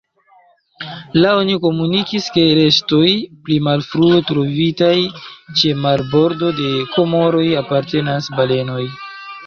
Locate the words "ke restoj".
2.37-3.03